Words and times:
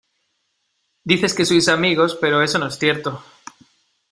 dices 1.09 1.35
que 1.35 1.45
sois 1.49 1.67
amigos, 1.77 2.11
pero 2.21 2.41
eso 2.45 2.57
no 2.59 2.65
es 2.71 2.77
cierto. 2.81 3.09